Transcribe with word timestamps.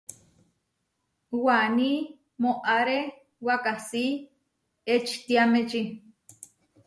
Waní 1.43 1.89
moʼáre 2.41 2.97
wakasí 3.45 4.03
eʼčitiámeči. 4.93 5.81